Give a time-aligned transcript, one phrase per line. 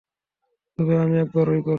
[0.79, 1.69] তবে, আমি একবারই করব।